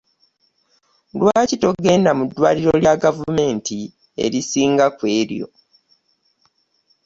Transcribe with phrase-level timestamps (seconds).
[1.19, 3.77] Lwaki togenda mu ddwaliro lya gavumenti
[4.23, 5.47] erisinga kw'eryo?